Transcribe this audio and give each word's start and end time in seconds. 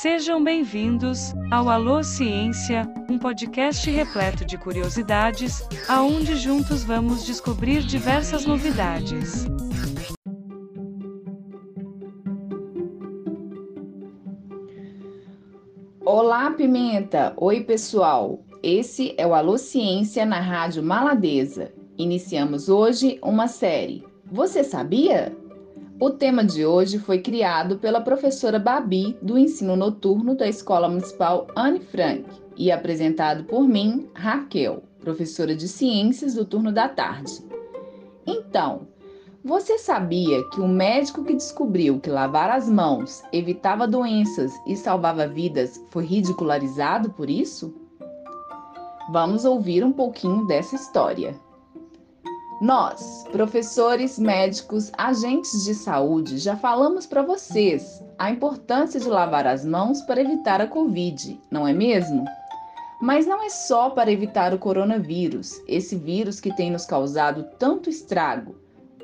Sejam 0.00 0.42
bem-vindos 0.42 1.34
ao 1.50 1.68
Alô 1.68 2.02
Ciência, 2.02 2.90
um 3.06 3.18
podcast 3.18 3.90
repleto 3.90 4.46
de 4.46 4.56
curiosidades, 4.56 5.62
aonde 5.86 6.36
juntos 6.36 6.82
vamos 6.82 7.26
descobrir 7.26 7.82
diversas 7.82 8.46
novidades. 8.46 9.44
Olá, 16.02 16.50
Pimenta! 16.52 17.34
Oi, 17.36 17.62
pessoal! 17.62 18.42
Esse 18.62 19.14
é 19.18 19.26
o 19.26 19.34
Alô 19.34 19.58
Ciência 19.58 20.24
na 20.24 20.40
Rádio 20.40 20.82
Maladeza. 20.82 21.74
Iniciamos 21.98 22.70
hoje 22.70 23.18
uma 23.22 23.48
série. 23.48 24.02
Você 24.32 24.64
sabia? 24.64 25.36
O 26.00 26.08
tema 26.08 26.42
de 26.42 26.64
hoje 26.64 26.98
foi 26.98 27.18
criado 27.18 27.76
pela 27.76 28.00
professora 28.00 28.58
Babi, 28.58 29.18
do 29.20 29.36
ensino 29.36 29.76
noturno 29.76 30.34
da 30.34 30.48
Escola 30.48 30.88
Municipal 30.88 31.46
Anne 31.54 31.78
Frank, 31.78 32.24
e 32.56 32.72
apresentado 32.72 33.44
por 33.44 33.68
mim, 33.68 34.08
Raquel, 34.14 34.82
professora 34.98 35.54
de 35.54 35.68
ciências 35.68 36.32
do 36.32 36.46
turno 36.46 36.72
da 36.72 36.88
tarde. 36.88 37.44
Então, 38.26 38.88
você 39.44 39.76
sabia 39.76 40.42
que 40.48 40.58
o 40.58 40.66
médico 40.66 41.22
que 41.22 41.34
descobriu 41.34 42.00
que 42.00 42.08
lavar 42.08 42.48
as 42.48 42.66
mãos 42.66 43.22
evitava 43.30 43.86
doenças 43.86 44.54
e 44.66 44.76
salvava 44.76 45.26
vidas 45.26 45.84
foi 45.90 46.06
ridicularizado 46.06 47.10
por 47.10 47.28
isso? 47.28 47.74
Vamos 49.12 49.44
ouvir 49.44 49.84
um 49.84 49.92
pouquinho 49.92 50.46
dessa 50.46 50.76
história. 50.76 51.38
Nós, 52.60 53.24
professores, 53.32 54.18
médicos, 54.18 54.92
agentes 54.98 55.64
de 55.64 55.74
saúde, 55.74 56.36
já 56.36 56.58
falamos 56.58 57.06
para 57.06 57.22
vocês 57.22 58.04
a 58.18 58.30
importância 58.30 59.00
de 59.00 59.08
lavar 59.08 59.46
as 59.46 59.64
mãos 59.64 60.02
para 60.02 60.20
evitar 60.20 60.60
a 60.60 60.66
Covid, 60.66 61.40
não 61.50 61.66
é 61.66 61.72
mesmo? 61.72 62.22
Mas 63.00 63.26
não 63.26 63.42
é 63.42 63.48
só 63.48 63.88
para 63.88 64.12
evitar 64.12 64.52
o 64.52 64.58
coronavírus, 64.58 65.58
esse 65.66 65.96
vírus 65.96 66.38
que 66.38 66.54
tem 66.54 66.70
nos 66.70 66.84
causado 66.84 67.46
tanto 67.58 67.88
estrago, 67.88 68.54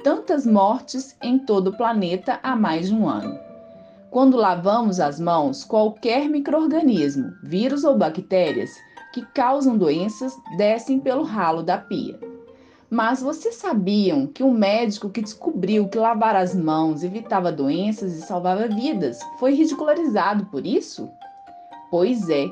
tantas 0.05 0.47
mortes 0.47 1.17
em 1.23 1.39
todo 1.39 1.69
o 1.69 1.77
planeta 1.79 2.39
há 2.43 2.55
mais 2.55 2.89
de 2.89 2.95
um 2.95 3.09
ano. 3.09 3.39
Quando 4.11 4.37
lavamos 4.37 5.01
as 5.01 5.19
mãos, 5.19 5.65
qualquer 5.65 6.29
microorganismo, 6.29 7.33
vírus 7.43 7.85
ou 7.85 7.97
bactérias 7.97 8.71
que 9.15 9.25
causam 9.33 9.79
doenças 9.79 10.37
descem 10.59 11.01
pelo 11.01 11.23
ralo 11.23 11.63
da 11.63 11.79
pia. 11.79 12.26
Mas 12.89 13.21
vocês 13.21 13.57
sabiam 13.57 14.27
que 14.27 14.45
o 14.45 14.51
médico 14.51 15.11
que 15.11 15.21
descobriu 15.21 15.89
que 15.89 15.99
lavar 15.99 16.37
as 16.37 16.55
mãos 16.55 17.03
evitava 17.03 17.51
doenças 17.51 18.15
e 18.15 18.23
salvava 18.23 18.69
vidas 18.69 19.19
foi 19.39 19.55
ridicularizado 19.55 20.47
por 20.47 20.65
isso? 20.65 21.09
Pois 21.91 22.29
é, 22.29 22.47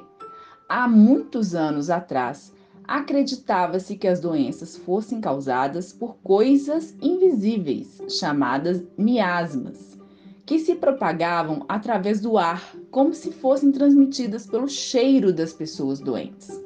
há 0.69 0.89
muitos 0.89 1.55
anos 1.55 1.89
atrás, 1.89 2.53
acreditava-se 2.87 3.97
que 3.97 4.09
as 4.09 4.21
doenças 4.21 4.77
fossem 4.77 5.21
causadas 5.21 5.93
por 5.93 6.17
coisas 6.17 6.97
invisíveis, 7.01 8.01
chamadas 8.09 8.83
miasmas, 8.99 9.97
que 10.45 10.59
se 10.59 10.75
propagavam 10.75 11.65
através 11.69 12.21
do 12.21 12.37
ar, 12.37 12.75
como 12.91 13.15
se 13.15 13.31
fossem 13.31 13.71
transmitidas 13.71 14.47
pelo 14.47 14.69
cheiro 14.69 15.33
das 15.33 15.53
pessoas 15.53 16.01
doentes. 16.01 16.61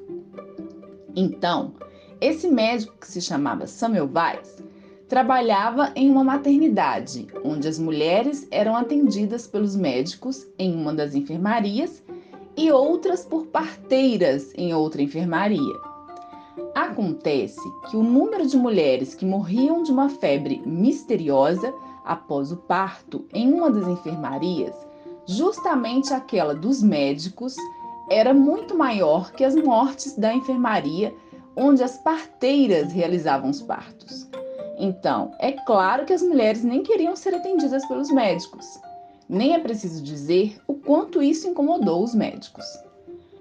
Então, 1.14 1.74
esse 2.20 2.48
médico, 2.48 2.94
que 3.00 3.06
se 3.06 3.20
chamava 3.20 3.66
Samuel 3.66 4.10
Weiss, 4.12 4.62
trabalhava 5.08 5.92
em 5.94 6.10
uma 6.10 6.22
maternidade, 6.22 7.26
onde 7.44 7.66
as 7.66 7.78
mulheres 7.78 8.46
eram 8.50 8.76
atendidas 8.76 9.46
pelos 9.46 9.74
médicos 9.74 10.46
em 10.58 10.74
uma 10.74 10.92
das 10.92 11.14
enfermarias 11.14 12.02
e 12.56 12.70
outras 12.70 13.24
por 13.24 13.46
parteiras 13.46 14.52
em 14.56 14.74
outra 14.74 15.00
enfermaria. 15.00 15.74
Acontece 16.74 17.60
que 17.88 17.96
o 17.96 18.02
número 18.02 18.46
de 18.46 18.56
mulheres 18.56 19.14
que 19.14 19.24
morriam 19.24 19.82
de 19.82 19.92
uma 19.92 20.08
febre 20.08 20.60
misteriosa 20.66 21.72
após 22.04 22.50
o 22.50 22.56
parto 22.56 23.24
em 23.32 23.52
uma 23.52 23.70
das 23.70 23.86
enfermarias, 23.86 24.74
justamente 25.26 26.12
aquela 26.12 26.54
dos 26.54 26.82
médicos, 26.82 27.54
era 28.10 28.34
muito 28.34 28.76
maior 28.76 29.32
que 29.32 29.44
as 29.44 29.54
mortes 29.54 30.16
da 30.16 30.34
enfermaria 30.34 31.14
onde 31.58 31.82
as 31.82 31.98
parteiras 31.98 32.92
realizavam 32.92 33.50
os 33.50 33.60
partos. 33.60 34.28
Então, 34.78 35.32
é 35.40 35.52
claro 35.52 36.06
que 36.06 36.12
as 36.12 36.22
mulheres 36.22 36.62
nem 36.62 36.84
queriam 36.84 37.16
ser 37.16 37.34
atendidas 37.34 37.84
pelos 37.86 38.12
médicos. 38.12 38.64
Nem 39.28 39.54
é 39.54 39.58
preciso 39.58 40.02
dizer 40.02 40.56
o 40.68 40.74
quanto 40.74 41.20
isso 41.20 41.48
incomodou 41.48 42.02
os 42.02 42.14
médicos. 42.14 42.64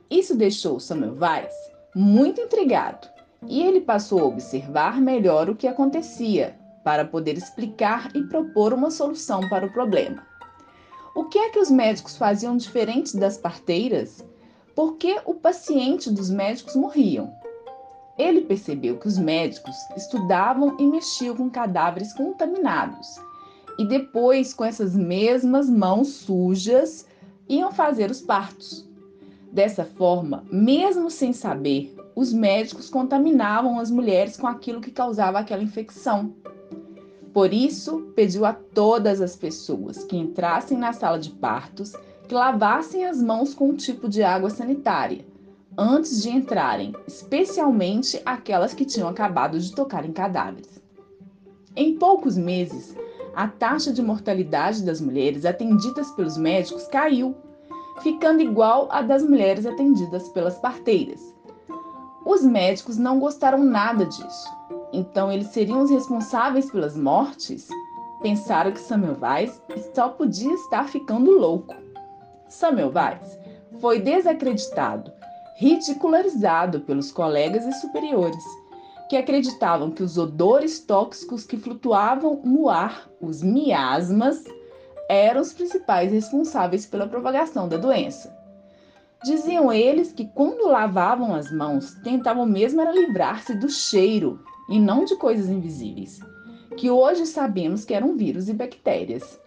Isso 0.10 0.36
deixou 0.36 0.80
Samuel 0.80 1.16
Weiss 1.20 1.54
muito 1.96 2.42
intrigado 2.42 3.08
e 3.48 3.62
ele 3.62 3.82
passou 3.82 4.20
a 4.22 4.26
observar 4.26 5.00
melhor 5.00 5.50
o 5.50 5.56
que 5.56 5.68
acontecia 5.68 6.56
para 6.84 7.06
poder 7.06 7.38
explicar 7.38 8.10
e 8.16 8.24
propor 8.24 8.74
uma 8.74 8.90
solução 8.90 9.48
para 9.48 9.66
o 9.66 9.72
problema. 9.72 10.26
O 11.16 11.26
que 11.26 11.38
é 11.38 11.50
que 11.50 11.60
os 11.60 11.70
médicos 11.70 12.18
faziam 12.18 12.58
diferente 12.58 13.16
das 13.18 13.38
parteiras? 13.38 14.26
Por 14.76 14.98
que 14.98 15.20
o 15.26 15.34
paciente 15.34 16.10
dos 16.12 16.30
médicos 16.30 16.76
morriam? 16.76 17.32
Ele 18.18 18.42
percebeu 18.42 18.98
que 18.98 19.08
os 19.08 19.18
médicos 19.18 19.76
estudavam 19.96 20.76
e 20.80 20.86
mexiam 20.86 21.36
com 21.36 21.50
cadáveres 21.50 22.14
contaminados 22.14 23.20
e 23.78 23.86
depois, 23.86 24.54
com 24.54 24.66
essas 24.66 24.96
mesmas 24.96 25.70
mãos 25.70 26.08
sujas, 26.08 27.06
iam 27.48 27.72
fazer 27.72 28.10
os 28.10 28.22
partos. 28.22 28.88
Dessa 29.52 29.86
forma, 29.86 30.44
mesmo 30.52 31.12
sem 31.12 31.32
saber, 31.32 31.96
os 32.16 32.34
médicos 32.34 32.90
contaminavam 32.90 33.80
as 33.80 33.92
mulheres 33.92 34.36
com 34.36 34.48
aquilo 34.48 34.82
que 34.82 34.92
causava 34.92 35.40
aquela 35.40 35.62
infecção. 35.62 36.34
Por 37.32 37.54
isso, 37.54 38.12
pediu 38.16 38.46
a 38.46 38.54
todas 38.54 39.22
as 39.22 39.36
pessoas 39.36 40.04
que 40.04 40.18
entrassem 40.18 40.78
na 40.78 40.92
sala 40.92 41.20
de 41.20 41.30
partos 41.30 41.94
que 42.28 42.34
lavassem 42.34 43.06
as 43.06 43.22
mãos 43.22 43.54
com 43.54 43.70
um 43.70 43.76
tipo 43.76 44.10
de 44.10 44.24
água 44.24 44.50
sanitária 44.50 45.24
antes 45.78 46.24
de 46.24 46.30
entrarem, 46.30 46.94
especialmente 47.06 48.20
aquelas 48.26 48.74
que 48.74 48.84
tinham 48.84 49.08
acabado 49.08 49.60
de 49.60 49.72
tocar 49.76 50.04
em 50.06 50.12
cadáveres. 50.12 50.82
Em 51.76 51.96
poucos 51.96 52.36
meses, 52.36 52.96
a 53.36 53.48
taxa 53.48 53.94
de 53.94 54.02
mortalidade 54.02 54.84
das 54.84 55.00
mulheres 55.00 55.46
atendidas 55.46 56.10
pelos 56.12 56.36
médicos 56.36 56.88
caiu, 56.88 57.36
ficando 58.02 58.42
igual 58.42 58.88
à 58.92 59.04
das 59.04 59.22
mulheres 59.22 59.68
atendidas 59.68 60.28
pelas 60.30 60.58
parteiras. 60.58 61.22
Os 62.26 62.44
médicos 62.44 62.98
não 62.98 63.20
gostaram 63.20 63.64
nada 63.64 64.06
disso, 64.06 64.50
então 64.92 65.32
eles 65.32 65.48
seriam 65.48 65.84
os 65.84 65.92
responsáveis 65.92 66.72
pelas 66.72 66.98
mortes? 66.98 67.68
Pensaram 68.24 68.72
que 68.72 68.80
Samuel 68.80 69.18
Weiss 69.22 69.62
só 69.94 70.10
podia 70.10 70.52
estar 70.56 70.90
ficando 70.90 71.30
louco. 71.30 71.76
Samuel 72.50 72.92
Weiss 72.92 73.38
foi 73.80 74.00
desacreditado 74.00 75.17
ridicularizado 75.58 76.82
pelos 76.82 77.12
colegas 77.12 77.66
e 77.66 77.74
superiores, 77.74 78.44
que 79.10 79.18
acreditavam 79.18 79.90
que 79.90 80.04
os 80.04 80.18
odores 80.18 80.80
tóxicos 80.80 81.46
que 81.46 81.58
flutuavam 81.58 82.40
no 82.44 82.70
ar, 82.70 83.10
os 83.20 83.42
miasmas, 83.42 84.44
eram 85.10 85.42
os 85.42 85.54
principais 85.54 86.12
responsáveis 86.12 86.86
pela 86.86 87.08
propagação 87.08 87.68
da 87.68 87.78
doença. 87.78 88.36
Diziam 89.24 89.74
eles 89.74 90.12
que 90.12 90.26
quando 90.26 90.68
lavavam 90.68 91.34
as 91.34 91.52
mãos, 91.52 91.96
tentavam 92.04 92.46
mesmo 92.46 92.80
era 92.82 92.92
livrar-se 92.92 93.56
do 93.56 93.68
cheiro 93.68 94.40
e 94.70 94.80
não 94.80 95.06
de 95.06 95.16
coisas 95.16 95.50
invisíveis, 95.50 96.20
que 96.76 96.92
hoje 96.92 97.26
sabemos 97.26 97.84
que 97.84 97.96
eram 97.96 98.16
vírus 98.16 98.48
e 98.48 98.54
bactérias. 98.54 99.40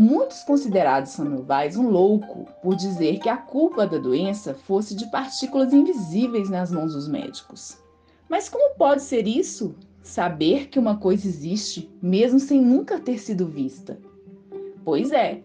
Muitos 0.00 0.44
considerados 0.44 1.18
Weiss 1.18 1.76
um 1.76 1.90
louco 1.90 2.46
por 2.62 2.76
dizer 2.76 3.18
que 3.18 3.28
a 3.28 3.36
culpa 3.36 3.84
da 3.84 3.98
doença 3.98 4.54
fosse 4.54 4.94
de 4.94 5.10
partículas 5.10 5.72
invisíveis 5.72 6.48
nas 6.48 6.70
mãos 6.70 6.94
dos 6.94 7.08
médicos. 7.08 7.76
Mas 8.28 8.48
como 8.48 8.76
pode 8.76 9.02
ser 9.02 9.26
isso? 9.26 9.74
Saber 10.00 10.68
que 10.68 10.78
uma 10.78 10.98
coisa 10.98 11.26
existe 11.26 11.90
mesmo 12.00 12.38
sem 12.38 12.62
nunca 12.62 13.00
ter 13.00 13.18
sido 13.18 13.48
vista? 13.48 13.98
Pois 14.84 15.10
é, 15.10 15.42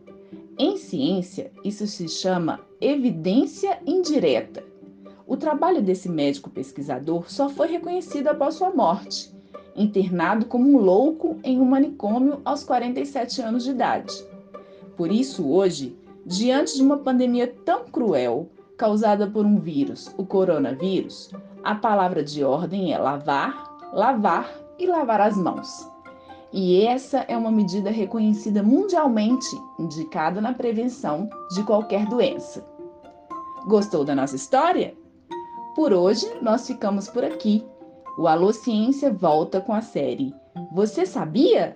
em 0.60 0.78
ciência 0.78 1.52
isso 1.64 1.88
se 1.88 2.08
chama 2.08 2.60
evidência 2.80 3.80
indireta. 3.88 4.64
O 5.26 5.36
trabalho 5.36 5.82
desse 5.82 6.08
médico 6.08 6.52
pesquisador 6.52 7.28
só 7.28 7.50
foi 7.50 7.70
reconhecido 7.70 8.28
após 8.28 8.54
sua 8.54 8.70
morte, 8.70 9.34
internado 9.76 10.46
como 10.46 10.70
um 10.70 10.78
louco 10.78 11.40
em 11.44 11.60
um 11.60 11.66
manicômio 11.66 12.40
aos 12.46 12.64
47 12.64 13.42
anos 13.42 13.64
de 13.64 13.72
idade. 13.72 14.33
Por 14.96 15.12
isso, 15.12 15.50
hoje, 15.50 15.98
diante 16.26 16.76
de 16.76 16.84
uma 16.84 16.98
pandemia 16.98 17.48
tão 17.66 17.86
cruel, 17.86 18.50
causada 18.78 19.28
por 19.28 19.46
um 19.46 19.60
vírus, 19.60 20.14
o 20.18 20.26
coronavírus, 20.26 21.32
a 21.64 21.76
palavra 21.76 22.24
de 22.24 22.44
ordem 22.44 22.94
é 22.94 22.98
lavar, 22.98 23.78
lavar 23.94 24.50
e 24.78 24.86
lavar 24.86 25.22
as 25.22 25.38
mãos. 25.38 25.88
E 26.52 26.86
essa 26.86 27.20
é 27.28 27.36
uma 27.36 27.52
medida 27.52 27.90
reconhecida 27.90 28.62
mundialmente, 28.62 29.50
indicada 29.80 30.40
na 30.40 30.54
prevenção 30.54 31.28
de 31.56 31.64
qualquer 31.64 32.06
doença. 32.06 32.64
Gostou 33.66 34.04
da 34.04 34.14
nossa 34.14 34.36
história? 34.36 34.94
Por 35.76 35.92
hoje, 35.94 36.28
nós 36.42 36.68
ficamos 36.68 37.08
por 37.08 37.24
aqui. 37.24 37.66
O 38.18 38.28
Alô 38.28 38.54
Ciência 38.54 39.12
volta 39.12 39.60
com 39.60 39.74
a 39.74 39.82
série 39.82 40.36
Você 40.72 41.06
sabia? 41.06 41.76